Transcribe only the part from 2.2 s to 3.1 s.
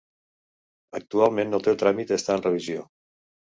en revisió.